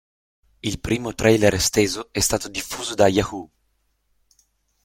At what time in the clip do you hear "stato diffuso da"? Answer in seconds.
2.21-3.07